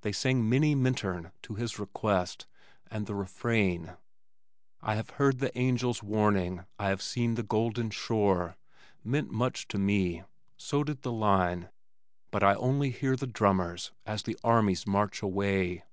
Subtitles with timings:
[0.00, 2.48] They sang "Minnie Minturn" to his request,
[2.90, 3.92] and the refrain,
[4.82, 8.56] I have heard the angels warning, I have seen the golden shore
[9.04, 10.24] meant much to me.
[10.56, 11.68] So did the line,
[12.32, 15.84] But I only hear the drummers As the armies march away.